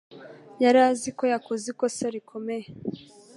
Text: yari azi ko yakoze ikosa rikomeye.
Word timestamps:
yari 0.63 0.79
azi 0.89 1.09
ko 1.17 1.23
yakoze 1.33 1.65
ikosa 1.73 2.05
rikomeye. 2.15 2.67